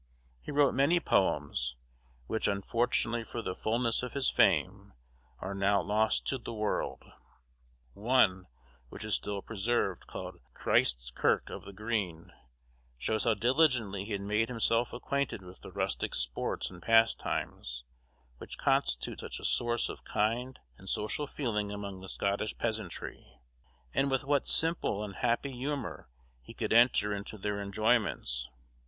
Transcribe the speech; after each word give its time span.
He 0.41 0.49
wrote 0.51 0.73
many 0.73 0.99
poems, 0.99 1.77
which, 2.25 2.47
unfortunately 2.47 3.23
for 3.23 3.43
the 3.43 3.53
fulness 3.53 4.01
of 4.01 4.13
his 4.13 4.31
fame, 4.31 4.93
are 5.37 5.53
now 5.53 5.79
lost 5.79 6.25
to 6.29 6.39
the 6.39 6.55
world; 6.55 7.03
one, 7.93 8.47
which 8.89 9.05
is 9.05 9.13
still 9.13 9.43
preserved, 9.43 10.07
called 10.07 10.39
"Christ's 10.55 11.11
Kirk 11.11 11.51
of 11.51 11.65
the 11.65 11.71
Green," 11.71 12.31
shows 12.97 13.25
how 13.25 13.35
diligently 13.35 14.03
he 14.03 14.13
had 14.13 14.21
made 14.21 14.49
himself 14.49 14.91
acquainted 14.91 15.43
with 15.43 15.59
the 15.61 15.71
rustic 15.71 16.15
sports 16.15 16.71
and 16.71 16.81
pastimes, 16.81 17.83
which 18.39 18.57
constitute 18.57 19.19
such 19.19 19.39
a 19.39 19.45
source 19.45 19.87
of 19.87 20.03
kind 20.03 20.57
and 20.79 20.89
social 20.89 21.27
feeling 21.27 21.71
among 21.71 22.01
the 22.01 22.09
Scottish 22.09 22.57
peasantry; 22.57 23.39
and 23.93 24.09
with 24.09 24.23
what 24.25 24.47
simple 24.47 25.03
and 25.03 25.17
happy 25.17 25.51
humor 25.51 26.09
he 26.41 26.55
could 26.55 26.73
enter 26.73 27.13
into 27.13 27.37
their 27.37 27.61
enjoyments. 27.61 28.49